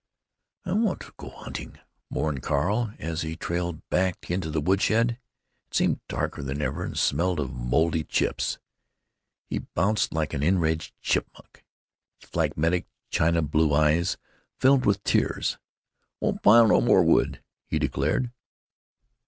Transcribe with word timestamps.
"I 0.65 0.71
want 0.71 1.01
to 1.01 1.13
go 1.15 1.29
hunting!" 1.29 1.77
mourned 2.09 2.41
Carl, 2.41 2.91
as 2.97 3.21
he 3.21 3.35
trailed 3.35 3.87
back 3.89 4.31
into 4.31 4.49
the 4.49 4.59
woodshed. 4.59 5.11
It 5.67 5.75
seemed 5.75 5.99
darker 6.07 6.41
than 6.41 6.59
ever 6.59 6.83
and 6.83 6.97
smelled 6.97 7.39
of 7.39 7.53
moldy 7.53 8.03
chips. 8.03 8.57
He 9.45 9.59
bounced 9.59 10.11
like 10.11 10.33
an 10.33 10.41
enraged 10.41 10.95
chipmunk. 11.01 11.63
His 12.19 12.27
phlegmatic 12.31 12.87
china 13.11 13.43
blue 13.43 13.75
eyes 13.75 14.17
filmed 14.59 14.87
with 14.87 15.03
tears. 15.03 15.59
"Won't 16.19 16.41
pile 16.41 16.67
no 16.67 16.81
more 16.81 17.03
wood!" 17.03 17.43
he 17.67 17.77
declared. 17.77 18.31